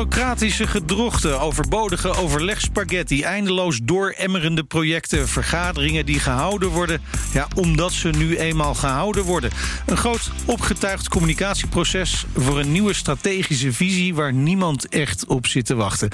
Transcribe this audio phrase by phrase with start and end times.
[0.00, 7.00] Bureaucratische gedrochten, overbodige overlegspaghetti, eindeloos dooremmerende projecten, vergaderingen die gehouden worden,
[7.32, 9.50] ja, omdat ze nu eenmaal gehouden worden.
[9.86, 15.74] Een groot opgetuigd communicatieproces voor een nieuwe strategische visie waar niemand echt op zit te
[15.74, 16.08] wachten.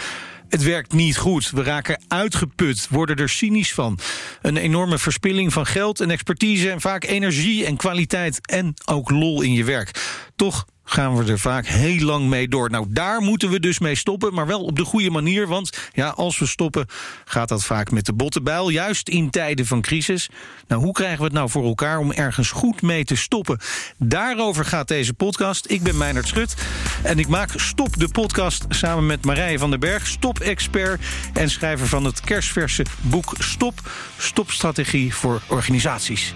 [0.48, 1.50] Het werkt niet goed.
[1.50, 3.98] We raken uitgeput, worden er cynisch van.
[4.42, 9.42] Een enorme verspilling van geld en expertise en vaak energie en kwaliteit en ook lol
[9.42, 9.90] in je werk.
[10.36, 12.70] Toch gaan we er vaak heel lang mee door.
[12.70, 15.46] Nou, daar moeten we dus mee stoppen, maar wel op de goede manier.
[15.46, 16.86] Want ja, als we stoppen,
[17.24, 18.40] gaat dat vaak met de botte.
[18.68, 20.28] Juist in tijden van crisis.
[20.68, 23.58] Nou, hoe krijgen we het nou voor elkaar om ergens goed mee te stoppen?
[23.98, 25.70] Daarover gaat deze podcast.
[25.70, 26.54] Ik ben Meijnerd Schut
[27.02, 31.00] en ik maak Stop de podcast samen met Marije van den Berg, stop-expert
[31.32, 33.80] en schrijver van het kerstverse boek Stop,
[34.18, 36.34] Stopstrategie voor organisaties.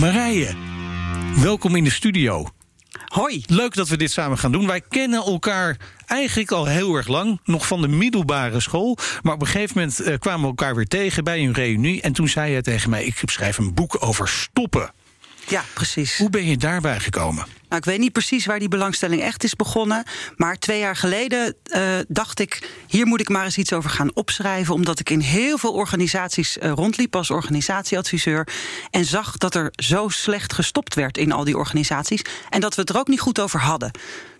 [0.00, 0.67] Marije,
[1.40, 2.48] welkom in de studio.
[3.04, 3.42] Hoi.
[3.46, 4.66] Leuk dat we dit samen gaan doen.
[4.66, 8.98] Wij kennen elkaar eigenlijk al heel erg lang, nog van de middelbare school.
[9.22, 12.00] Maar op een gegeven moment eh, kwamen we elkaar weer tegen bij een reunie.
[12.00, 14.92] En toen zei je tegen mij: Ik schrijf een boek over stoppen.
[15.48, 16.18] Ja, precies.
[16.18, 17.46] Hoe ben je daarbij gekomen?
[17.68, 20.04] Nou, ik weet niet precies waar die belangstelling echt is begonnen.
[20.36, 24.14] Maar twee jaar geleden uh, dacht ik, hier moet ik maar eens iets over gaan
[24.14, 24.74] opschrijven.
[24.74, 28.48] Omdat ik in heel veel organisaties uh, rondliep als organisatieadviseur.
[28.90, 32.22] En zag dat er zo slecht gestopt werd in al die organisaties.
[32.50, 33.90] En dat we het er ook niet goed over hadden.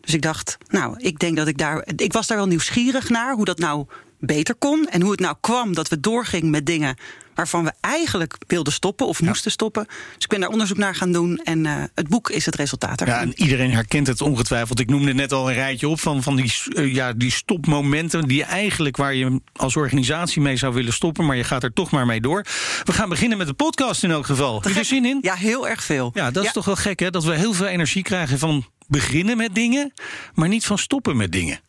[0.01, 1.87] Dus ik dacht, nou, ik denk dat ik daar.
[1.97, 3.87] Ik was daar wel nieuwsgierig naar hoe dat nou
[4.19, 4.89] beter kon.
[4.91, 6.97] En hoe het nou kwam dat we doorgingen met dingen
[7.39, 9.85] waarvan we eigenlijk wilden stoppen of moesten stoppen.
[9.87, 13.01] Dus ik ben daar onderzoek naar gaan doen en uh, het boek is het resultaat
[13.01, 13.17] ervan.
[13.17, 14.81] Ja, en iedereen herkent het ongetwijfeld.
[14.81, 18.45] Ik noemde net al een rijtje op van, van die, uh, ja, die stopmomenten die
[18.45, 22.07] eigenlijk waar je als organisatie mee zou willen stoppen, maar je gaat er toch maar
[22.07, 22.47] mee door.
[22.85, 24.63] We gaan beginnen met de podcast in elk geval.
[24.63, 25.19] Heb je er zin in?
[25.21, 26.11] Ja, heel erg veel.
[26.15, 29.37] Ja, dat is toch wel gek hè, dat we heel veel energie krijgen van beginnen
[29.37, 29.93] met dingen,
[30.35, 31.61] maar niet van stoppen met dingen.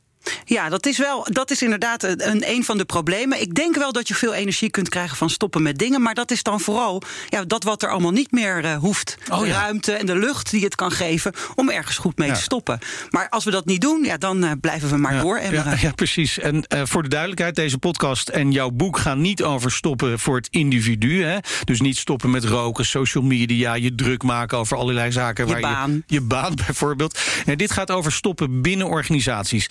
[0.45, 3.41] Ja, dat is wel, dat is inderdaad een, een van de problemen.
[3.41, 6.01] Ik denk wel dat je veel energie kunt krijgen van stoppen met dingen.
[6.01, 9.17] Maar dat is dan vooral ja, dat wat er allemaal niet meer uh, hoeft.
[9.31, 9.53] Oh, de ja.
[9.53, 12.33] ruimte en de lucht die het kan geven om ergens goed mee ja.
[12.33, 12.79] te stoppen.
[13.09, 15.41] Maar als we dat niet doen, ja, dan uh, blijven we maar ja, door.
[15.41, 16.39] Ja, ja, precies.
[16.39, 20.35] En uh, voor de duidelijkheid, deze podcast en jouw boek gaan niet over stoppen voor
[20.35, 21.23] het individu.
[21.23, 21.37] Hè?
[21.63, 25.45] Dus niet stoppen met roken, social media, je druk maken over allerlei zaken.
[25.45, 25.91] Je waar baan.
[25.91, 27.19] Je, je baan bijvoorbeeld.
[27.45, 29.67] Nee, dit gaat over stoppen binnen organisaties.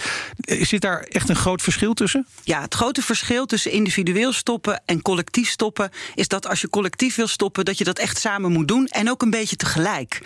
[0.49, 2.27] Zit daar echt een groot verschil tussen?
[2.45, 7.15] Ja, het grote verschil tussen individueel stoppen en collectief stoppen is dat als je collectief
[7.15, 10.21] wil stoppen, dat je dat echt samen moet doen en ook een beetje tegelijk.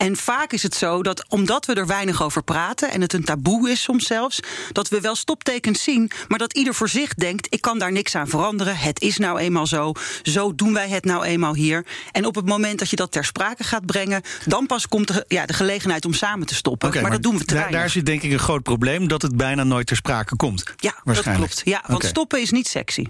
[0.00, 3.24] En vaak is het zo dat omdat we er weinig over praten en het een
[3.24, 4.40] taboe is soms zelfs,
[4.72, 8.14] dat we wel stoptekens zien, maar dat ieder voor zich denkt: ik kan daar niks
[8.14, 8.76] aan veranderen.
[8.76, 9.92] Het is nou eenmaal zo.
[10.22, 11.86] Zo doen wij het nou eenmaal hier.
[12.12, 15.24] En op het moment dat je dat ter sprake gaat brengen, dan pas komt de,
[15.28, 16.88] ja, de gelegenheid om samen te stoppen.
[16.88, 19.08] Okay, maar, maar, dat doen we te daar, daar zit denk ik een groot probleem
[19.08, 20.64] dat het bijna nooit ter sprake komt.
[20.76, 21.62] Ja, dat klopt.
[21.64, 22.10] Ja, want okay.
[22.10, 23.06] stoppen is niet sexy.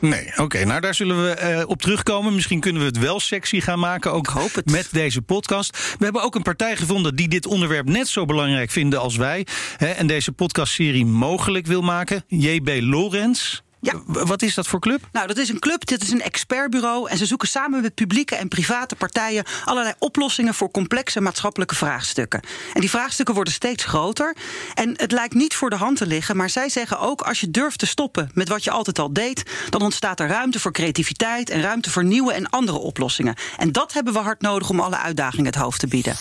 [0.00, 0.42] Nee, oké.
[0.42, 2.34] Okay, nou, daar zullen we uh, op terugkomen.
[2.34, 4.32] Misschien kunnen we het wel sexy gaan maken, ook
[4.64, 5.94] met deze podcast.
[5.98, 9.46] We hebben ook een partij gevonden die dit onderwerp net zo belangrijk vinden als wij.
[9.76, 12.24] Hè, en deze podcastserie mogelijk wil maken.
[12.28, 13.60] JB Lorenz.
[13.86, 14.24] Ja.
[14.24, 15.08] Wat is dat voor club?
[15.12, 17.08] Nou, dat is een club, dit is een expertbureau.
[17.10, 22.40] En ze zoeken samen met publieke en private partijen allerlei oplossingen voor complexe maatschappelijke vraagstukken.
[22.72, 24.36] En die vraagstukken worden steeds groter.
[24.74, 27.50] En het lijkt niet voor de hand te liggen, maar zij zeggen ook: als je
[27.50, 31.50] durft te stoppen met wat je altijd al deed, dan ontstaat er ruimte voor creativiteit
[31.50, 33.34] en ruimte voor nieuwe en andere oplossingen.
[33.56, 36.16] En dat hebben we hard nodig om alle uitdagingen het hoofd te bieden.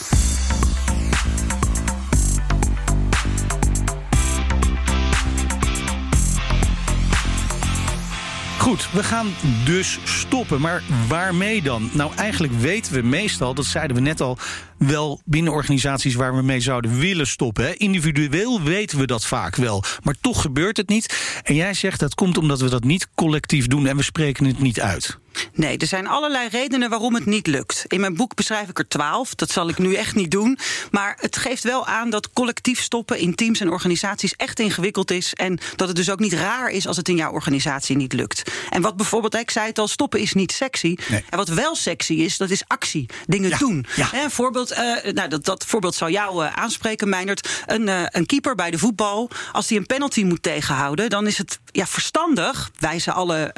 [8.65, 9.27] Goed, we gaan
[9.65, 10.61] dus stoppen.
[10.61, 11.89] Maar waarmee dan?
[11.93, 14.37] Nou, eigenlijk weten we meestal, dat zeiden we net al,
[14.77, 17.65] wel binnen organisaties waar we mee zouden willen stoppen.
[17.65, 17.73] Hè.
[17.73, 21.39] Individueel weten we dat vaak wel, maar toch gebeurt het niet.
[21.43, 24.59] En jij zegt dat komt omdat we dat niet collectief doen en we spreken het
[24.59, 25.19] niet uit.
[25.53, 27.84] Nee, er zijn allerlei redenen waarom het niet lukt.
[27.88, 29.36] In mijn boek beschrijf ik er twaalf.
[29.36, 30.57] Dat zal ik nu echt niet doen.
[30.92, 35.33] Maar het geeft wel aan dat collectief stoppen in teams en organisaties echt ingewikkeld is.
[35.33, 38.51] En dat het dus ook niet raar is als het in jouw organisatie niet lukt.
[38.69, 40.98] En wat bijvoorbeeld, ik zei het al, stoppen is niet sexy.
[41.09, 41.24] Nee.
[41.30, 43.06] En wat wel sexy is, dat is actie.
[43.25, 43.86] Dingen ja, doen.
[43.95, 44.30] Ja.
[44.30, 44.77] Voorbeeld, uh,
[45.13, 47.63] nou, dat, dat voorbeeld zou jou uh, aanspreken, Meinert.
[47.65, 51.38] Een, uh, een keeper bij de voetbal, als hij een penalty moet tegenhouden, dan is
[51.38, 53.54] het ja, verstandig, wijzen alle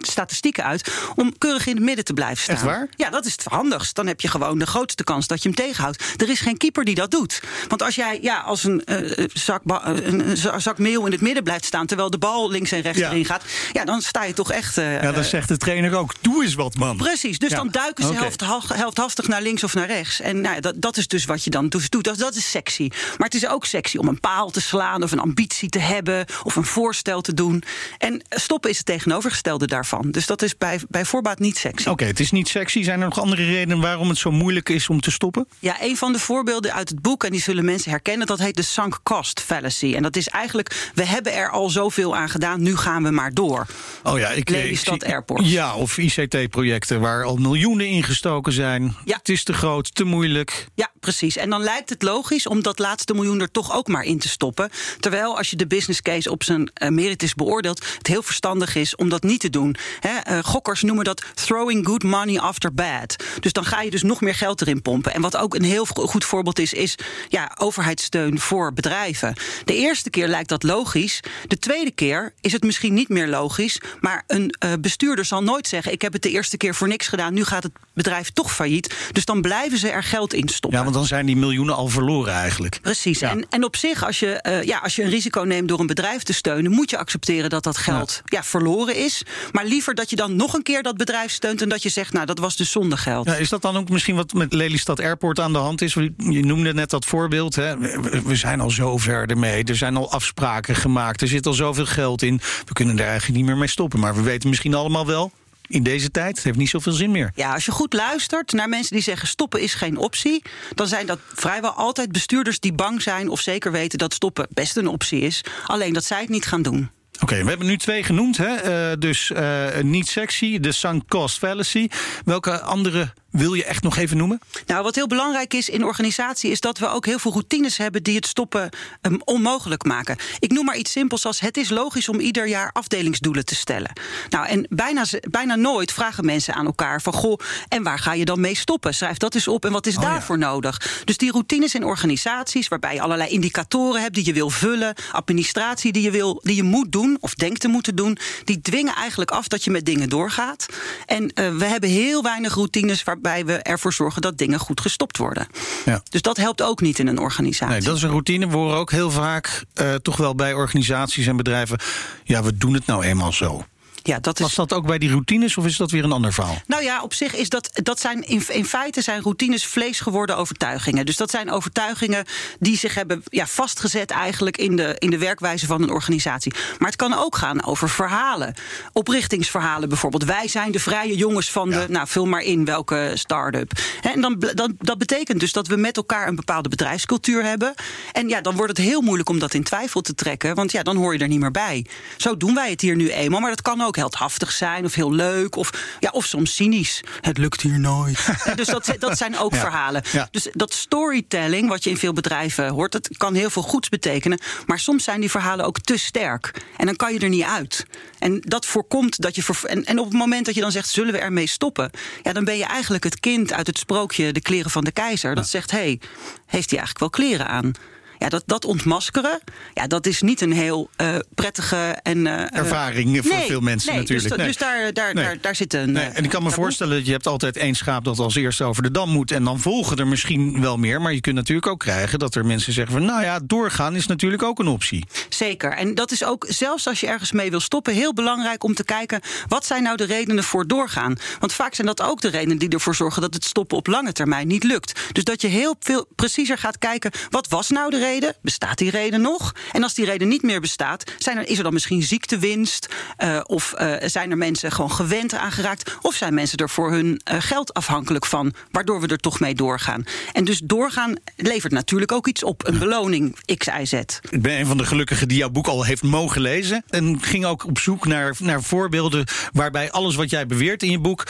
[0.00, 2.54] statistieken uit uit om keurig in het midden te blijven staan.
[2.54, 2.88] Echt waar?
[2.96, 3.94] Ja, dat is het handigst.
[3.94, 6.04] Dan heb je gewoon de grootste kans dat je hem tegenhoudt.
[6.16, 7.42] Er is geen keeper die dat doet.
[7.68, 11.64] Want als jij ja, als een, uh, zak, een zak meel in het midden blijft
[11.64, 13.42] staan terwijl de bal links en rechts erin gaat,
[13.72, 14.78] ja, dan sta je toch echt.
[14.78, 16.96] Uh, ja, dan zegt de trainer ook: doe eens wat, man.
[16.96, 17.38] Precies.
[17.38, 18.32] Dus dan duiken ze okay.
[18.76, 20.20] helft, naar links of naar rechts.
[20.20, 22.04] En nou, dat, dat is dus wat je dan doet.
[22.04, 22.88] Dat, dat is sexy.
[22.90, 26.26] Maar het is ook sexy om een paal te slaan of een ambitie te hebben
[26.42, 27.62] of een voorstel te doen.
[27.98, 30.10] En stoppen is het tegenovergestelde daarvan.
[30.10, 31.88] Dus dat is bij, bij voorbaat niet sexy.
[31.88, 32.82] Oké, het is niet sexy.
[32.82, 35.48] Zijn er nog andere redenen waarom het zo moeilijk is om te stoppen?
[35.58, 38.56] Ja, een van de voorbeelden uit het boek, en die zullen mensen herkennen, dat heet
[38.56, 39.94] de sunk cost fallacy.
[39.94, 43.34] En dat is eigenlijk, we hebben er al zoveel aan gedaan, nu gaan we maar
[43.34, 43.66] door.
[44.02, 45.50] Oh ja, ik Lelystad Airport.
[45.50, 48.96] Ja, of ICT-projecten waar al miljoenen ingestoken zijn.
[49.04, 49.16] Ja.
[49.16, 50.66] Het is te groot, te moeilijk.
[50.74, 51.36] Ja, precies.
[51.36, 54.28] En dan lijkt het logisch om dat laatste miljoen er toch ook maar in te
[54.28, 54.70] stoppen.
[55.00, 58.96] Terwijl als je de business case op zijn uh, meritus beoordeelt, het heel verstandig is
[58.96, 59.76] om dat niet te doen.
[60.06, 63.16] uh, gokkers noemen dat throwing good money after bad.
[63.40, 65.14] Dus dan ga je dus nog meer geld erin pompen.
[65.14, 66.94] En wat ook een heel goed voorbeeld is, is
[67.28, 69.34] ja, overheidssteun voor bedrijven.
[69.64, 71.20] De eerste keer lijkt dat logisch.
[71.46, 73.80] De tweede keer is het misschien niet meer logisch.
[74.00, 77.08] Maar een uh, bestuurder zal nooit zeggen: Ik heb het de eerste keer voor niks
[77.08, 77.34] gedaan.
[77.34, 78.94] Nu gaat het bedrijf toch failliet.
[79.12, 80.78] Dus dan blijven ze er geld in stoppen.
[80.78, 82.78] Ja, want dan zijn die miljoenen al verloren eigenlijk.
[82.82, 83.20] Precies.
[83.20, 85.86] En, en op zich, als je, uh, ja, als je een risico neemt door een
[85.86, 88.38] bedrijf te steunen, moet je accepteren dat dat geld ja.
[88.38, 88.44] ja.
[88.44, 89.22] verloren is.
[89.52, 92.12] Maar liever dat je dan nog een keer dat bedrijf steunt en dat je zegt:
[92.12, 93.26] Nou, dat was dus zonde geld.
[93.26, 95.94] Ja, is dat dan ook misschien wat met Lelystad Airport aan de hand is?
[95.94, 97.54] Je noemde net dat voorbeeld.
[97.54, 97.78] Hè?
[98.22, 99.64] We zijn al zo ver ermee.
[99.64, 101.22] Er zijn al afspraken gemaakt.
[101.22, 102.40] Er zit al zoveel geld in.
[102.64, 104.00] We kunnen er eigenlijk niet meer mee stoppen.
[104.00, 105.32] Maar we weten misschien allemaal wel
[105.68, 106.36] in deze tijd.
[106.36, 107.30] Het heeft niet zoveel zin meer.
[107.34, 110.42] Ja, als je goed luistert naar mensen die zeggen stoppen is geen optie,
[110.74, 114.76] dan zijn dat vrijwel altijd bestuurders die bang zijn of zeker weten dat stoppen best
[114.76, 115.44] een optie is.
[115.66, 116.90] Alleen dat zij het niet gaan doen.
[117.20, 118.36] Oké, we hebben nu twee genoemd.
[118.36, 118.90] Hè?
[118.90, 121.88] Uh, dus uh, niet sexy, de sunk cost fallacy.
[122.24, 124.40] Welke andere wil je echt nog even noemen?
[124.66, 128.02] Nou, wat heel belangrijk is in organisatie is dat we ook heel veel routines hebben
[128.02, 128.68] die het stoppen
[129.02, 130.16] um, onmogelijk maken.
[130.38, 133.92] Ik noem maar iets simpels als het is logisch om ieder jaar afdelingsdoelen te stellen.
[134.28, 137.38] Nou, en bijna, bijna nooit vragen mensen aan elkaar van goh,
[137.68, 138.94] en waar ga je dan mee stoppen?
[138.94, 141.02] Schrijf dat eens op en wat is oh, daarvoor nodig?
[141.04, 145.92] Dus die routines in organisaties waarbij je allerlei indicatoren hebt die je wil vullen, administratie
[145.92, 149.30] die je wil, die je moet doen of denkt te moeten doen, die dwingen eigenlijk
[149.30, 150.66] af dat je met dingen doorgaat.
[151.06, 154.80] En uh, we hebben heel weinig routines waar waarbij we ervoor zorgen dat dingen goed
[154.80, 155.46] gestopt worden.
[155.84, 156.02] Ja.
[156.10, 157.74] Dus dat helpt ook niet in een organisatie.
[157.74, 158.48] Nee, dat is een routine.
[158.48, 161.78] We horen ook heel vaak uh, toch wel bij organisaties en bedrijven.
[162.24, 163.64] Ja, we doen het nou eenmaal zo.
[164.08, 164.44] Ja, dat is...
[164.44, 166.62] Was dat ook bij die routines of is dat weer een ander verhaal?
[166.66, 170.36] Nou ja, op zich is dat, dat zijn in, in feite zijn routines vlees geworden
[170.36, 171.06] overtuigingen.
[171.06, 172.24] Dus dat zijn overtuigingen
[172.58, 176.52] die zich hebben ja, vastgezet eigenlijk in de, in de werkwijze van een organisatie.
[176.78, 178.54] Maar het kan ook gaan over verhalen.
[178.92, 180.24] Oprichtingsverhalen bijvoorbeeld.
[180.24, 183.72] Wij zijn de vrije jongens van de, nou vul maar in welke start-up.
[184.02, 187.74] En dan, dan, dat betekent dus dat we met elkaar een bepaalde bedrijfscultuur hebben.
[188.12, 190.54] En ja, dan wordt het heel moeilijk om dat in twijfel te trekken.
[190.54, 191.86] Want ja, dan hoor je er niet meer bij.
[192.16, 193.40] Zo doen wij het hier nu eenmaal.
[193.40, 197.04] Maar dat kan ook heldhaftig zijn of heel leuk of, ja, of soms cynisch.
[197.20, 198.26] Het lukt hier nooit.
[198.56, 200.02] dus dat, dat zijn ook verhalen.
[200.30, 204.40] Dus dat storytelling, wat je in veel bedrijven hoort, dat kan heel veel goeds betekenen.
[204.66, 206.62] Maar soms zijn die verhalen ook te sterk.
[206.76, 207.86] En dan kan je er niet uit.
[208.18, 209.42] En dat voorkomt dat je.
[209.62, 211.90] En, en op het moment dat je dan zegt: zullen we ermee stoppen?
[212.22, 215.34] Ja, dan ben je eigenlijk het kind uit het sprookje De kleren van de keizer.
[215.34, 216.00] Dat zegt: hé, hey,
[216.46, 217.72] heeft hij eigenlijk wel kleren aan?
[218.18, 219.40] Ja, dat, dat ontmaskeren,
[219.74, 222.26] ja, dat is niet een heel uh, prettige en.
[222.26, 224.28] Uh, Ervaring voor veel mensen nee, natuurlijk.
[224.28, 224.46] Dus, nee.
[224.46, 225.92] dus daar, daar, daar, daar zit een.
[225.92, 226.04] Nee.
[226.04, 228.82] En ik kan me voorstellen dat je hebt altijd één schaap dat als eerste over
[228.82, 229.30] de dam moet.
[229.30, 231.00] En dan volgen er misschien wel meer.
[231.00, 234.06] Maar je kunt natuurlijk ook krijgen dat er mensen zeggen van nou ja, doorgaan is
[234.06, 235.06] natuurlijk ook een optie.
[235.28, 235.72] Zeker.
[235.72, 238.84] En dat is ook, zelfs als je ergens mee wil stoppen, heel belangrijk om te
[238.84, 241.16] kijken wat zijn nou de redenen voor doorgaan.
[241.38, 244.12] Want vaak zijn dat ook de redenen die ervoor zorgen dat het stoppen op lange
[244.12, 245.00] termijn niet lukt.
[245.12, 248.07] Dus dat je heel veel preciezer gaat kijken, wat was nou de reden?
[248.08, 248.34] Reden?
[248.42, 249.54] Bestaat die reden nog?
[249.72, 252.88] En als die reden niet meer bestaat, zijn er, is er dan misschien ziektewinst?
[253.18, 255.96] Uh, of uh, zijn er mensen gewoon gewend aangeraakt?
[256.02, 259.54] Of zijn mensen er voor hun uh, geld afhankelijk van, waardoor we er toch mee
[259.54, 260.04] doorgaan?
[260.32, 263.92] En dus doorgaan levert natuurlijk ook iets op, een beloning X, Y, Z.
[264.30, 266.84] Ik ben een van de gelukkigen die jouw boek al heeft mogen lezen.
[266.88, 270.98] En ging ook op zoek naar, naar voorbeelden waarbij alles wat jij beweert in je
[270.98, 271.26] boek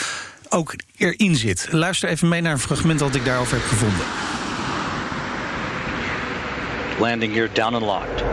[0.49, 1.69] ook erin zit.
[1.71, 4.07] Luister even mee naar een fragment dat ik daarover heb gevonden.
[7.01, 8.25] Landing gear down and locked.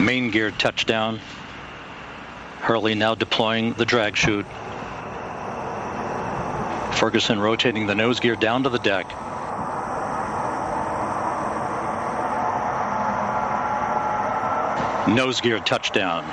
[0.00, 1.20] Main gear touchdown.
[2.58, 4.46] Hurley now deploying the drag chute.
[6.96, 9.08] Ferguson rotating the nose gear down to the deck.
[15.08, 16.24] Nose gear touchdown.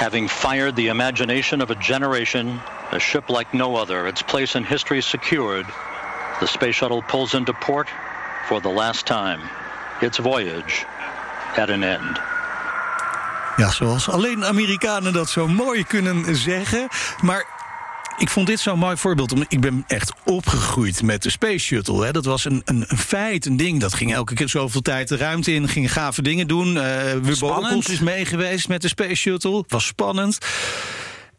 [0.00, 2.58] Having fired the imagination of a generation,
[2.90, 5.66] a ship like no other, its place in history secured,
[6.40, 7.88] the space shuttle pulls into port
[8.48, 9.40] for the last time.
[10.00, 10.86] Its voyage
[11.56, 12.18] at an end.
[13.56, 16.88] Ja, zoals alleen Amerikanen dat zo mooi kunnen zeggen.
[17.20, 17.46] Maar
[18.20, 19.32] ik vond dit zo'n mooi voorbeeld.
[19.32, 22.04] Omdat ik ben echt opgegroeid met de Space Shuttle.
[22.04, 22.12] Hè.
[22.12, 23.80] Dat was een, een, een feit, een ding.
[23.80, 25.68] Dat ging elke keer zoveel tijd de ruimte in.
[25.68, 26.76] Ging gave dingen doen.
[26.76, 29.64] Uh, Wubbo is mee geweest met de Space Shuttle.
[29.68, 30.38] Was spannend.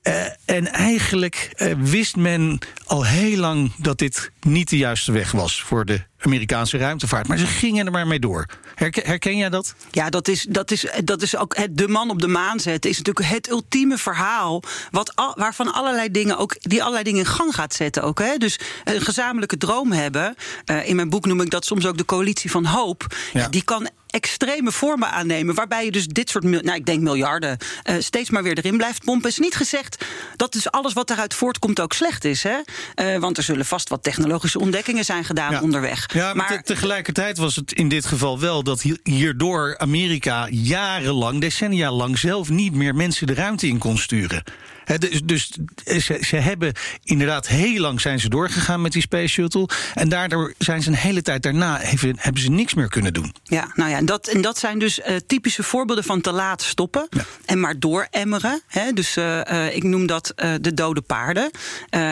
[0.03, 5.31] Uh, en eigenlijk uh, wist men al heel lang dat dit niet de juiste weg
[5.31, 7.27] was voor de Amerikaanse ruimtevaart.
[7.27, 8.46] Maar ze gingen er maar mee door.
[8.75, 9.75] Herken, herken jij dat?
[9.91, 12.89] Ja, dat is, dat is, dat is ook het de man op de maan zetten.
[12.89, 14.63] Is natuurlijk het ultieme verhaal.
[14.91, 16.55] Wat al, waarvan allerlei dingen ook.
[16.60, 18.20] die allerlei dingen in gang gaat zetten ook.
[18.20, 18.38] Hè?
[18.38, 20.36] Dus een gezamenlijke droom hebben.
[20.65, 23.15] Uh, in mijn boek noem ik dat soms ook de coalitie van hoop.
[23.34, 23.48] Ja.
[23.50, 25.56] Die kan extreme vormen aannemen.
[25.56, 27.58] Waarbij je dus dit soort, nou, ik denk miljarden,
[27.89, 29.30] uh, steeds maar weer erin blijft pompen.
[29.30, 32.44] Is niet gezegd dat dus alles wat eruit voortkomt ook slecht is.
[32.44, 32.58] Hè?
[32.96, 35.62] Uh, want er zullen vast wat technologische ontdekkingen zijn gedaan ja.
[35.62, 36.13] onderweg.
[36.13, 41.91] Ja, maar, maar tegelijkertijd was het in dit geval wel dat hierdoor Amerika jarenlang, decennia
[41.91, 44.44] lang zelf niet meer mensen de ruimte in kon sturen.
[44.84, 45.51] He, dus, dus
[45.86, 49.70] ze, ze, hebben inderdaad heel lang zijn ze doorgegaan met die Space Shuttle.
[49.94, 53.36] En daardoor zijn ze een hele tijd daarna even, hebben ze niks meer kunnen doen.
[53.44, 56.62] Ja, nou ja, en dat, en dat zijn dus uh, typische voorbeelden van te laat
[56.62, 57.25] stoppen ja.
[57.46, 58.62] en maar dooremmeren.
[58.67, 61.51] He, dus uh, uh, ik noem dat de dode paarden.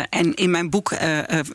[0.10, 0.94] en in mijn boek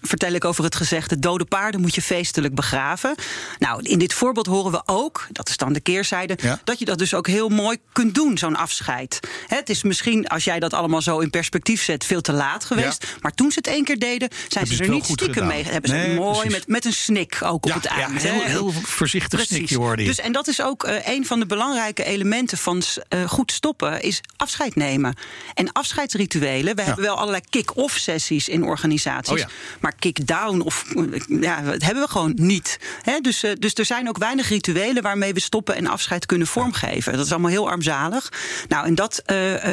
[0.02, 3.14] vertel ik over het gezegde: dode paarden moet je feestelijk begraven.
[3.58, 6.60] Nou, in dit voorbeeld horen we ook, dat is dan de keerzijde, ja.
[6.64, 9.20] dat je dat dus ook heel mooi kunt doen, zo'n afscheid.
[9.46, 12.64] He, het is misschien, als jij dat allemaal zo in perspectief zet, veel te laat
[12.64, 13.02] geweest.
[13.02, 13.18] Ja.
[13.20, 15.64] Maar toen ze het één keer deden, zijn ze er niet stiekem mee.
[15.64, 18.22] Hebben ze nee, mooi met, met een snik ook op het eind.
[18.22, 21.46] Ja, heel, heel voorzichtig snikje hoorde dus, En dat is ook uh, een van de
[21.46, 25.14] belangrijke elementen van uh, goed stoppen, is afscheid nemen.
[25.54, 29.42] En afscheidsrituelen, we hebben wel allerlei kick-off sessies in organisaties.
[29.42, 29.48] Oh
[29.80, 30.84] maar kick-down of
[31.28, 32.78] ja, dat hebben we gewoon niet.
[33.02, 37.12] He, dus, dus er zijn ook weinig rituelen waarmee we stoppen en afscheid kunnen vormgeven.
[37.12, 38.32] Dat is allemaal heel armzalig.
[38.68, 39.22] Nou, en dat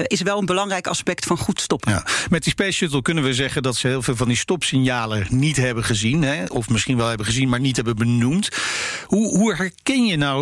[0.07, 1.91] is wel een belangrijk aspect van goed stoppen.
[1.91, 2.05] Ja.
[2.29, 5.57] Met die Space Shuttle kunnen we zeggen dat ze heel veel van die stopsignalen niet
[5.57, 6.21] hebben gezien.
[6.21, 6.45] Hè?
[6.45, 8.49] Of misschien wel hebben gezien, maar niet hebben benoemd.
[9.05, 10.40] Hoe, hoe herken je nou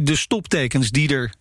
[0.00, 1.32] de stoptekens die er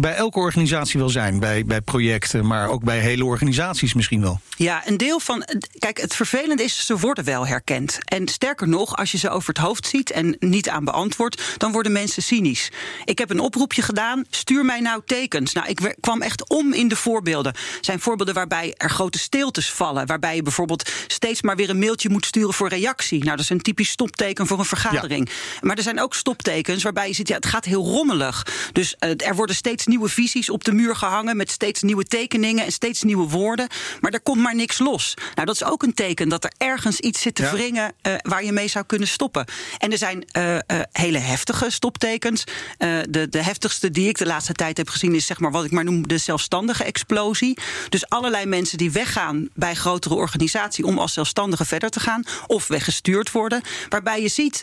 [0.00, 1.38] bij elke organisatie wel zijn.
[1.38, 4.40] Bij, bij projecten, maar ook bij hele organisaties misschien wel.
[4.56, 5.44] Ja, een deel van.
[5.78, 7.98] Kijk, het vervelende is, ze worden wel herkend.
[8.04, 11.72] En sterker nog, als je ze over het hoofd ziet en niet aan beantwoordt, dan
[11.72, 12.70] worden mensen cynisch.
[13.04, 14.24] Ik heb een oproepje gedaan.
[14.30, 15.52] Stuur mij nou tekens.
[15.52, 17.52] Nou, ik kwam echt om in de voorbeelden.
[17.52, 20.06] Er zijn voorbeelden waarbij er grote stiltes vallen.
[20.06, 23.18] Waarbij je bijvoorbeeld steeds maar weer een mailtje moet sturen voor reactie.
[23.18, 25.28] Nou, dat is een typisch stopteken voor een vergadering.
[25.28, 25.58] Ja.
[25.60, 28.46] Maar er zijn ook stoptekens waarbij je ziet, ja, het gaat heel rommelig.
[28.72, 32.64] Dus uh, er worden steeds nieuwe visies op de muur gehangen met steeds nieuwe tekeningen
[32.64, 33.68] en steeds nieuwe woorden.
[34.00, 35.14] Maar er komt maar niks los.
[35.34, 37.52] Nou, dat is ook een teken dat er ergens iets zit te ja.
[37.52, 39.46] wringen uh, waar je mee zou kunnen stoppen.
[39.78, 40.60] En er zijn uh, uh,
[40.92, 42.44] hele heftige stoptekens.
[42.78, 45.70] de, de heftigste die ik de laatste tijd heb gezien is zeg maar wat ik
[45.70, 47.58] maar noem de zelfstandige explosie.
[47.88, 52.66] Dus allerlei mensen die weggaan bij grotere organisaties om als zelfstandige verder te gaan of
[52.66, 53.62] weggestuurd worden.
[53.88, 54.62] Waarbij je ziet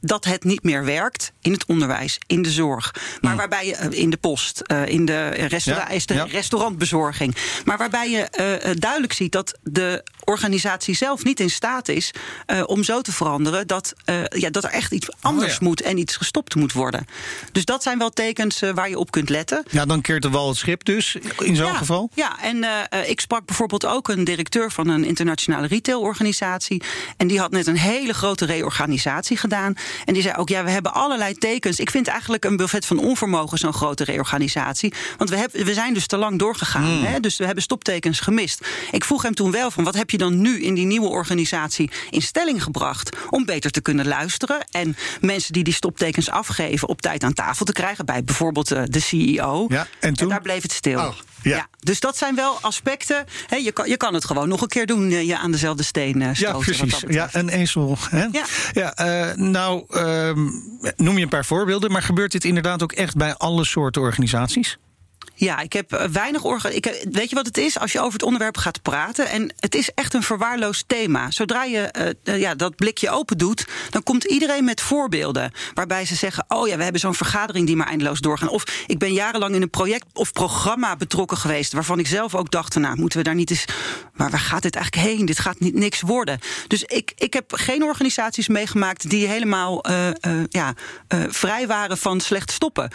[0.00, 2.94] dat het niet meer werkt in het onderwijs, in de zorg.
[3.20, 4.39] Maar waarbij je in de post,
[4.72, 7.36] uh, in de, restaura ja, de restaurantbezorging.
[7.64, 8.28] Maar waarbij je
[8.64, 12.10] uh, duidelijk ziet dat de organisatie zelf niet in staat is
[12.46, 13.92] uh, om zo te veranderen dat,
[14.28, 15.66] ja, dat er echt iets anders oh, ja.
[15.66, 17.06] moet en iets gestopt moet worden.
[17.52, 19.64] Dus dat zijn wel tekens waar je op kunt letten.
[19.70, 22.10] Ja, dan keert er wel het schip dus in zo'n geval.
[22.14, 22.64] Ja, en
[23.06, 26.82] ik sprak bijvoorbeeld ook een directeur van een internationale retailorganisatie.
[27.16, 29.74] En die had net een hele grote reorganisatie gedaan.
[30.04, 31.78] En die zei ook: ja, we hebben allerlei tekens.
[31.80, 34.92] Ik vind eigenlijk een buffet van onvermogen zo'n grote reorganisatie.
[35.16, 36.96] Want we, hebben, we zijn dus te lang doorgegaan.
[36.98, 37.04] Mm.
[37.04, 37.20] Hè?
[37.20, 38.66] Dus we hebben stoptekens gemist.
[38.90, 41.90] Ik vroeg hem toen wel van wat heb je dan nu in die nieuwe organisatie
[42.10, 47.00] in stelling gebracht om beter te kunnen luisteren en mensen die die stoptekens afgeven op
[47.00, 49.64] tijd aan tafel te krijgen bij bijvoorbeeld uh, de CEO.
[49.68, 50.26] Ja, en, toen?
[50.26, 50.98] en daar bleef het stil.
[50.98, 51.14] Oh.
[51.42, 51.56] Ja.
[51.56, 51.68] ja.
[51.78, 53.24] dus dat zijn wel aspecten.
[53.46, 56.20] He, je, kan, je kan het gewoon nog een keer doen, je aan dezelfde steen
[56.20, 56.72] uh, stoten.
[56.72, 57.04] Ja, precies.
[57.08, 57.96] Ja, een ezel.
[58.10, 58.26] Hè?
[58.32, 58.44] Ja.
[58.72, 60.62] ja uh, nou, um,
[60.96, 64.78] noem je een paar voorbeelden, maar gebeurt dit inderdaad ook echt bij alle soorten organisaties?
[65.40, 66.70] Ja, ik heb eh, weinig orga.
[67.10, 67.78] Weet je wat het is?
[67.78, 69.28] Als je over het onderwerp gaat praten.
[69.28, 71.30] En het is echt een verwaarloosd thema.
[71.30, 75.52] Zodra je uh, ja, dat blikje open doet, dan komt iedereen met voorbeelden.
[75.74, 78.48] Waarbij ze zeggen: Oh ja, we hebben zo'n vergadering die maar eindeloos doorgaan.
[78.48, 81.72] Of ik ben jarenlang in een project of programma betrokken geweest.
[81.72, 83.64] Waarvan ik zelf ook dacht: Nou, moeten we daar niet eens.
[84.12, 85.26] Maar waar gaat dit eigenlijk heen?
[85.26, 86.38] Dit gaat niet, niks worden.
[86.66, 89.84] Dus ik, ik heb geen organisaties meegemaakt die helemaal
[90.48, 90.74] ja,
[91.28, 92.90] vrij waren van slecht stoppen.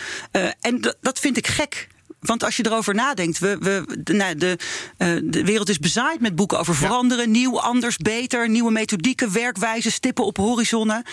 [0.60, 1.88] en dat vind ik gek.
[2.26, 4.58] Want als je erover nadenkt, we, we, de, nou, de,
[4.98, 9.92] uh, de wereld is bezaaid met boeken over veranderen, nieuw, anders, beter, nieuwe methodieken, werkwijzen,
[9.92, 11.04] stippen op horizonnen.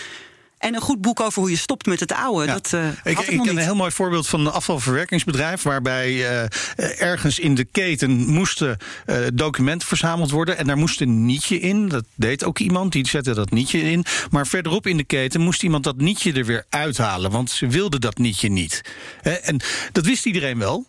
[0.63, 2.45] En een goed boek over hoe je stopt met het oude.
[2.45, 5.61] Dat, uh, ik, ik, ken een heel mooi voorbeeld van een afvalverwerkingsbedrijf.
[5.61, 10.57] waarbij uh, ergens in de keten moesten uh, documenten verzameld worden.
[10.57, 11.87] En daar moest een nietje in.
[11.87, 14.05] Dat deed ook iemand, die zette dat nietje in.
[14.31, 17.31] Maar verderop in de keten moest iemand dat nietje er weer uithalen.
[17.31, 18.81] Want ze wilden dat nietje niet.
[19.21, 20.85] En dat wist iedereen wel.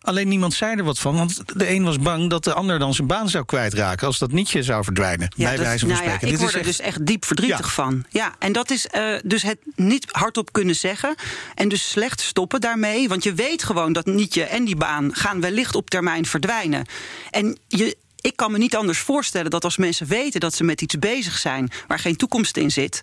[0.00, 2.94] Alleen niemand zei er wat van, want de een was bang dat de ander dan
[2.94, 5.32] zijn baan zou kwijtraken als dat nietje zou verdwijnen.
[5.36, 6.26] Ja, bij wijze van nou spreken.
[6.26, 8.04] Ja, ik word er dus echt diep verdrietig van.
[8.08, 11.14] Ja, en dat is uh, dus het niet hardop kunnen zeggen
[11.54, 15.40] en dus slecht stoppen daarmee, want je weet gewoon dat nietje en die baan gaan
[15.40, 16.86] wellicht op termijn verdwijnen.
[17.30, 20.82] En je, ik kan me niet anders voorstellen dat als mensen weten dat ze met
[20.82, 23.02] iets bezig zijn waar geen toekomst in zit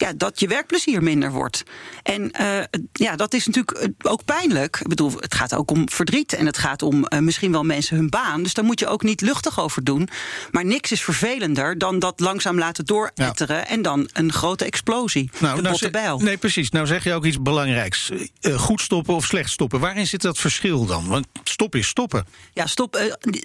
[0.00, 1.62] ja, dat je werkplezier minder wordt.
[2.02, 2.58] En uh,
[2.92, 4.76] ja, dat is natuurlijk eh, ook pijnlijk.
[4.80, 7.96] Ik bedoel, het gaat ook om verdriet en het gaat om uh, misschien wel mensen
[7.96, 8.42] hun baan.
[8.42, 10.08] Dus daar moet je ook niet luchtig over doen.
[10.50, 13.66] Maar niks is vervelender dan dat langzaam laten dooretteren ja.
[13.66, 15.30] en dan een grote explosie.
[15.38, 16.18] Nou, de nou botte bijl.
[16.18, 16.70] Nee, precies.
[16.70, 18.10] Nou zeg je ook iets belangrijks.
[18.40, 19.80] Uh, goed stoppen of slecht stoppen.
[19.80, 21.08] Waarin zit dat verschil dan?
[21.08, 22.26] Want stop is stoppen.
[22.52, 22.96] Ja, stop.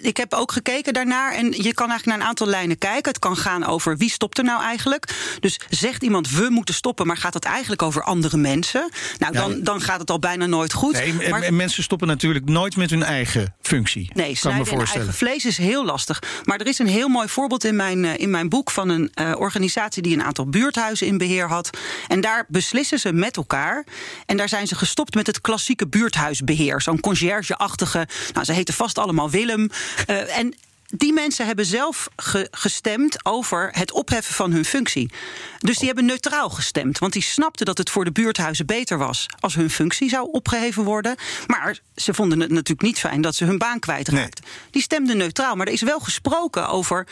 [0.02, 3.12] ik heb ook gekeken daarnaar en je kan eigenlijk naar een aantal lijnen kijken.
[3.12, 5.36] Het kan gaan over wie stopt er nou eigenlijk.
[5.40, 8.90] Dus zegt iemand we moeten stoppen, maar gaat het eigenlijk over andere mensen?
[9.18, 10.94] Nou, dan, dan gaat het al bijna nooit goed.
[10.94, 14.12] Nee, maar, mensen stoppen natuurlijk nooit met hun eigen functie.
[14.14, 16.24] Nee, snijden in eigen vlees is heel lastig.
[16.44, 19.34] Maar er is een heel mooi voorbeeld in mijn, in mijn boek van een uh,
[19.38, 21.70] organisatie die een aantal buurthuizen in beheer had.
[22.08, 23.86] En daar beslissen ze met elkaar.
[24.26, 26.82] En daar zijn ze gestopt met het klassieke buurthuisbeheer.
[26.82, 28.08] Zo'n conciërge-achtige.
[28.34, 29.70] Nou, ze heten vast allemaal Willem.
[30.10, 30.54] Uh, en
[30.86, 35.12] die mensen hebben zelf ge gestemd over het opheffen van hun functie.
[35.60, 37.00] Dus die hebben neutraal gestemd.
[37.00, 40.84] Want die snapten dat het voor de buurthuizen beter was als hun functie zou opgeheven
[40.84, 41.16] worden.
[41.48, 44.44] Maar ze vonden het natuurlijk niet fijn dat ze hun baan kwijtraakten.
[44.44, 44.54] Nee.
[44.72, 45.56] Die stemden neutraal.
[45.56, 47.08] Maar er is wel gesproken over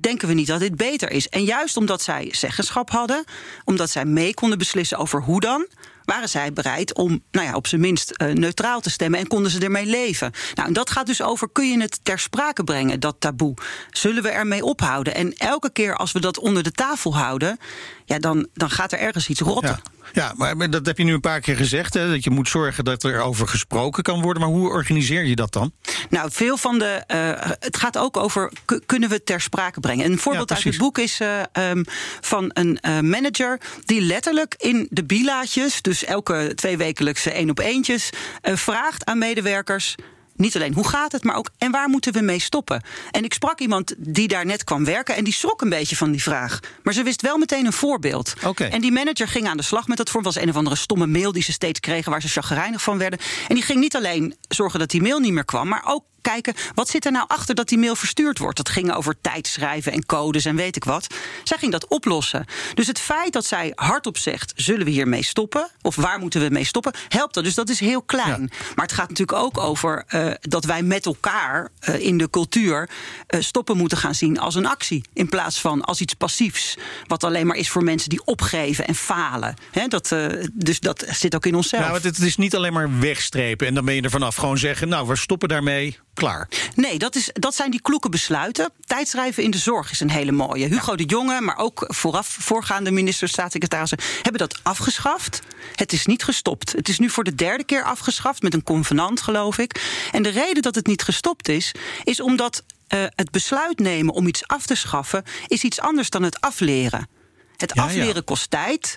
[0.00, 1.28] denken we niet dat dit beter is.
[1.28, 3.24] En juist omdat zij zeggenschap hadden,
[3.64, 5.66] omdat zij mee konden beslissen over hoe dan,
[6.08, 9.50] waren zij bereid om nou ja, op zijn minst uh, neutraal te stemmen en konden
[9.50, 10.32] ze ermee leven.
[10.54, 13.54] Nou, en dat gaat dus over: kun je het ter sprake brengen, dat taboe?
[13.90, 15.14] Zullen we ermee ophouden?
[15.14, 17.58] En elke keer als we dat onder de tafel houden,
[18.04, 19.80] ja, dan, dan gaat er ergens iets rotten.
[20.12, 21.94] Ja, maar dat heb je nu een paar keer gezegd.
[21.94, 24.42] Hè, dat je moet zorgen dat er over gesproken kan worden.
[24.42, 25.72] Maar hoe organiseer je dat dan?
[26.10, 27.02] Nou, veel van de.
[27.14, 28.52] Uh, het gaat ook over.
[28.86, 30.04] Kunnen we het ter sprake brengen?
[30.10, 31.84] Een voorbeeld ja, uit het boek is uh, um,
[32.20, 33.60] van een uh, manager.
[33.84, 35.82] die letterlijk in de bilaatjes.
[35.82, 38.10] dus elke twee wekelijkse één op eentjes.
[38.42, 39.94] vraagt aan medewerkers
[40.38, 42.82] niet alleen hoe gaat het, maar ook en waar moeten we mee stoppen?
[43.10, 46.10] En ik sprak iemand die daar net kwam werken en die schrok een beetje van
[46.10, 46.60] die vraag.
[46.82, 48.34] Maar ze wist wel meteen een voorbeeld.
[48.44, 48.68] Okay.
[48.68, 50.34] En die manager ging aan de slag met dat voorbeeld.
[50.34, 53.18] was een of andere stomme mail die ze steeds kregen waar ze chagrijnig van werden.
[53.48, 56.54] En die ging niet alleen zorgen dat die mail niet meer kwam, maar ook kijken
[56.74, 58.56] wat zit er nou achter dat die mail verstuurd wordt.
[58.56, 61.06] Dat ging over tijdschrijven en codes en weet ik wat.
[61.44, 62.44] Zij ging dat oplossen.
[62.74, 65.70] Dus het feit dat zij hardop zegt: zullen we hiermee stoppen?
[65.82, 66.92] Of waar moeten we mee stoppen?
[67.08, 67.44] Helpt dat.
[67.44, 68.42] Dus dat is heel klein.
[68.42, 68.56] Ja.
[68.74, 72.88] Maar het gaat natuurlijk ook over uh, dat wij met elkaar uh, in de cultuur
[73.28, 75.04] uh, stoppen moeten gaan zien als een actie.
[75.12, 76.76] In plaats van als iets passiefs.
[77.06, 79.54] Wat alleen maar is voor mensen die opgeven en falen.
[79.70, 80.08] He, dat,
[80.52, 81.84] dus dat zit ook in onszelf.
[81.84, 84.34] Nou, het is niet alleen maar wegstrepen en dan ben je er vanaf.
[84.34, 86.48] Gewoon zeggen: nou, we stoppen daarmee klaar.
[86.74, 88.70] Nee, dat, is, dat zijn die kloeke besluiten.
[88.84, 90.66] Tijdschrijven in de zorg is een hele mooie.
[90.66, 95.40] Hugo de Jonge, maar ook vooraf voorgaande minister, staatssecretarissen hebben dat afgeschaft.
[95.74, 96.72] Het is niet gestopt.
[96.72, 100.00] Het is nu voor de derde keer afgeschaft met een convenant, geloof ik.
[100.12, 101.72] En de reden dat het niet gestopt is,
[102.04, 106.22] is omdat uh, het besluit nemen om iets af te schaffen, is iets anders dan
[106.22, 107.08] het afleren.
[107.56, 108.22] Het ja, afleren ja.
[108.24, 108.96] kost tijd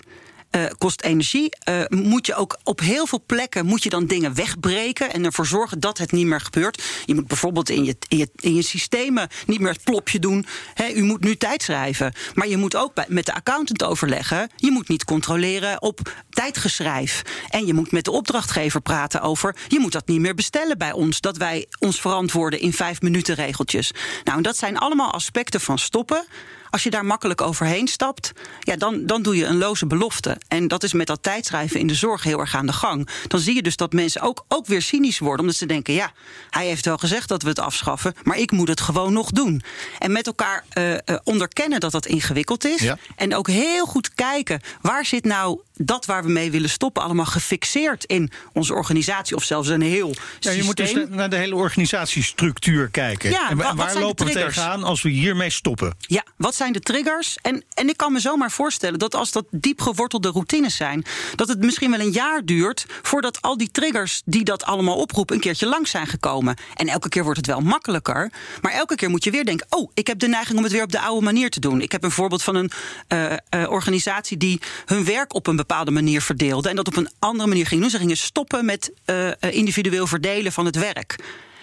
[0.56, 1.56] uh, kost energie.
[1.68, 5.46] Uh, moet je ook op heel veel plekken moet je dan dingen wegbreken en ervoor
[5.46, 6.82] zorgen dat het niet meer gebeurt.
[7.06, 10.46] Je moet bijvoorbeeld in je, in je, in je systemen niet meer het plopje doen.
[10.74, 12.12] He, u moet nu tijd schrijven.
[12.34, 14.50] Maar je moet ook met de accountant overleggen.
[14.56, 17.22] Je moet niet controleren op tijdgeschrijf.
[17.48, 19.56] En je moet met de opdrachtgever praten over.
[19.68, 21.20] Je moet dat niet meer bestellen bij ons.
[21.20, 23.92] Dat wij ons verantwoorden in vijf minuten regeltjes.
[24.24, 26.24] Nou, dat zijn allemaal aspecten van stoppen
[26.72, 30.36] als je daar makkelijk overheen stapt, ja, dan, dan doe je een loze belofte.
[30.48, 33.08] En dat is met dat tijdschrijven in de zorg heel erg aan de gang.
[33.26, 36.12] Dan zie je dus dat mensen ook, ook weer cynisch worden, omdat ze denken: ja,
[36.50, 39.62] hij heeft wel gezegd dat we het afschaffen, maar ik moet het gewoon nog doen.
[39.98, 42.92] En met elkaar uh, onderkennen dat dat ingewikkeld is.
[43.16, 47.24] En ook heel goed kijken waar zit nou dat waar we mee willen stoppen allemaal
[47.24, 51.54] gefixeerd in onze organisatie of zelfs een heel ja, je moet dus naar de hele
[51.54, 53.30] organisatiestructuur kijken.
[53.30, 55.96] Ja, en waar, waar lopen we tegenaan als we hiermee stoppen?
[55.98, 57.36] Ja, wat zijn de triggers?
[57.42, 61.48] En, en ik kan me zomaar voorstellen dat als dat diep gewortelde routines zijn, dat
[61.48, 65.40] het misschien wel een jaar duurt voordat al die triggers die dat allemaal oproepen een
[65.40, 66.56] keertje langs zijn gekomen.
[66.74, 69.90] En elke keer wordt het wel makkelijker, maar elke keer moet je weer denken: oh,
[69.94, 71.80] ik heb de neiging om het weer op de oude manier te doen.
[71.80, 72.70] Ik heb een voorbeeld van een
[73.08, 77.10] uh, uh, organisatie die hun werk op een bepaalde manier verdeelde en dat op een
[77.18, 77.90] andere manier ging doen.
[77.90, 81.16] Ze gingen stoppen met uh, individueel verdelen van het werk.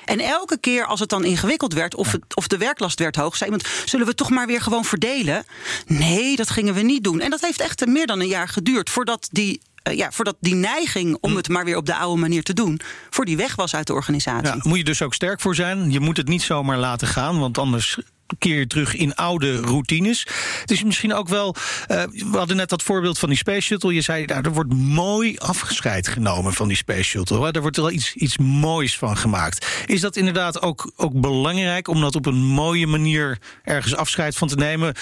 [0.05, 3.37] En elke keer als het dan ingewikkeld werd of, het, of de werklast werd hoog,
[3.37, 5.45] zei iemand: Zullen we toch maar weer gewoon verdelen?
[5.85, 7.19] Nee, dat gingen we niet doen.
[7.19, 10.55] En dat heeft echt meer dan een jaar geduurd voordat die uh, ja, voordat die
[10.55, 11.37] neiging om hm.
[11.37, 13.93] het maar weer op de oude manier te doen, voor die weg was uit de
[13.93, 14.47] organisatie.
[14.47, 15.91] Ja, moet je dus ook sterk voor zijn.
[15.91, 17.97] Je moet het niet zomaar laten gaan, want anders
[18.37, 20.27] keer terug in oude routines.
[20.61, 21.55] Het is misschien ook wel.
[21.91, 23.93] Uh, we hadden net dat voorbeeld van die Space Shuttle.
[23.93, 27.41] Je zei, nou, er wordt mooi afgescheid genomen van die Space Shuttle.
[27.41, 27.51] Hè?
[27.51, 29.67] Er wordt er wel iets, iets moois van gemaakt.
[29.85, 34.47] Is dat inderdaad ook, ook belangrijk om dat op een mooie manier ergens afscheid van
[34.47, 34.93] te nemen?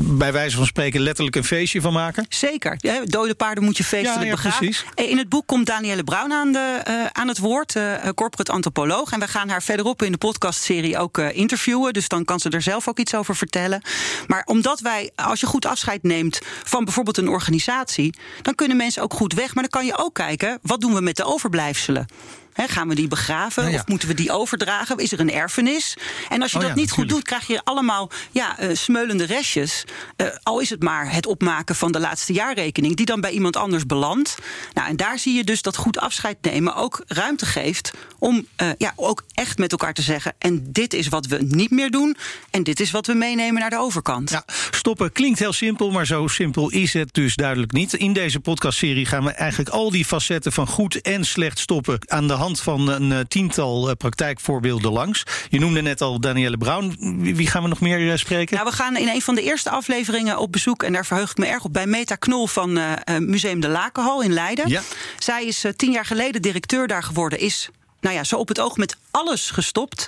[0.00, 2.26] Bij wijze van spreken letterlijk een feestje van maken?
[2.28, 2.74] Zeker.
[2.76, 4.58] Ja, dode paarden moet je feestelijk ja, ja, begraven.
[4.58, 4.84] Precies.
[5.10, 9.12] In het boek komt Danielle Brown aan, de, uh, aan het woord, uh, corporate antropoloog.
[9.12, 11.92] En we gaan haar verderop in de podcastserie ook interviewen.
[11.92, 13.82] Dus dan kan ze er zelf ook iets over vertellen.
[14.26, 19.02] Maar omdat wij, als je goed afscheid neemt van bijvoorbeeld een organisatie, dan kunnen mensen
[19.02, 19.54] ook goed weg.
[19.54, 22.06] Maar dan kan je ook kijken, wat doen we met de overblijfselen?
[22.54, 24.98] Gaan we die begraven of moeten we die overdragen?
[24.98, 25.96] Is er een erfenis?
[26.28, 29.84] En als je oh dat niet goed doet, krijg je allemaal ja, uh, smeulende restjes.
[30.16, 33.56] Uh, al is het maar het opmaken van de laatste jaarrekening, die dan bij iemand
[33.56, 34.38] anders belandt.
[34.74, 38.70] Nou, en daar zie je dus dat goed afscheid nemen ook ruimte geeft om uh,
[38.78, 42.16] ja, ook echt met elkaar te zeggen: en dit is wat we niet meer doen,
[42.50, 44.30] en dit is wat we meenemen naar de overkant.
[44.30, 47.92] Ja, stoppen klinkt heel simpel, maar zo simpel is het dus duidelijk niet.
[47.92, 52.26] In deze podcastserie gaan we eigenlijk al die facetten van goed en slecht stoppen aan
[52.28, 55.22] de hand van een eh, tiental eh, praktijkvoorbeelden langs.
[55.48, 56.96] Je noemde net al Danielle Brown.
[57.20, 58.56] Wie gaan we nog meer eh, spreken?
[58.56, 61.36] Nou, we gaan in een van de eerste afleveringen op bezoek, en daar verheug ik
[61.36, 62.80] me erg op, bij Meta Knol van
[63.18, 64.68] Museum de Lakenhal in Leiden.
[64.68, 64.82] Ja.
[65.18, 67.68] Zij is tien jaar geleden directeur daar geworden, is
[68.00, 70.06] nou ja, zo op het oog met alles gestopt.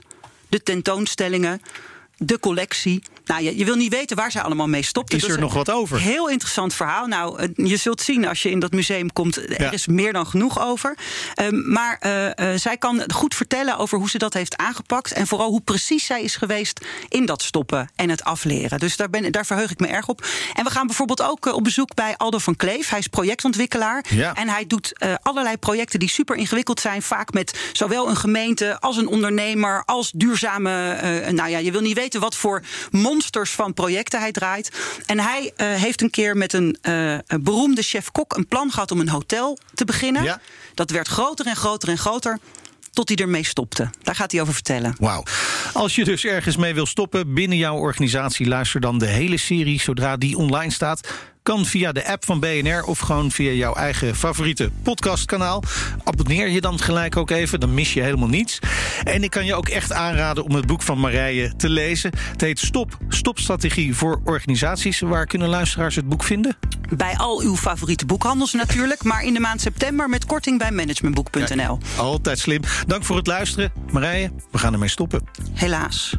[0.49, 1.63] De tentoonstellingen,
[2.17, 3.03] de collectie.
[3.25, 5.15] Nou, je, je, wil niet weten waar zij allemaal mee stopt.
[5.15, 6.01] Is er nog wat over?
[6.01, 7.07] Heel interessant verhaal.
[7.07, 10.61] Nou, je zult zien als je in dat museum komt, er is meer dan genoeg
[10.61, 10.99] over.
[11.43, 15.13] Um, maar uh, uh, zij kan goed vertellen over hoe ze dat heeft aangepakt.
[15.13, 18.79] En vooral hoe precies zij is geweest in dat stoppen en het afleren.
[18.79, 20.27] Dus daar, ben, daar verheug ik me erg op.
[20.55, 22.89] En we gaan bijvoorbeeld ook uh, op bezoek bij Aldo van Kleef.
[22.89, 24.05] Hij is projectontwikkelaar.
[24.09, 24.35] Ja.
[24.35, 27.03] En hij doet allerlei projecten die super ingewikkeld zijn.
[27.03, 31.01] Vaak met zowel een gemeente als een ondernemer, als duurzame.
[31.31, 32.63] nou ja, je wil niet weten wat voor
[33.15, 34.71] monsters van projecten hij draait.
[35.07, 38.91] En hij uh, heeft een keer met een, uh, een beroemde chef-kok een plan gehad
[38.91, 40.23] om een hotel te beginnen.
[40.23, 40.41] Ja.
[40.75, 42.39] Dat werd groter en groter en groter
[42.93, 43.91] tot hij ermee stopte.
[44.03, 44.95] Daar gaat hij over vertellen.
[44.99, 45.23] Wauw.
[45.73, 49.81] Als je dus ergens mee wil stoppen binnen jouw organisatie, luister dan de hele serie
[49.81, 51.09] zodra die online staat
[51.45, 55.63] kan via de app van BNR of gewoon via jouw eigen favoriete podcastkanaal.
[56.05, 58.59] Abonneer je dan gelijk ook even, dan mis je helemaal niets.
[59.03, 62.11] En ik kan je ook echt aanraden om het boek van Marije te lezen.
[62.31, 65.01] Het heet Stop, Stopstrategie voor organisaties.
[65.01, 66.57] Waar kunnen luisteraars het boek vinden?
[66.97, 71.79] Bij al uw favoriete boekhandels natuurlijk, maar in de maand september met korting bij managementboek.nl.
[71.97, 72.61] altijd slim.
[72.87, 73.73] Dank voor het luisteren.
[73.93, 75.23] Marije, we gaan ermee stoppen.
[75.53, 76.17] Helaas.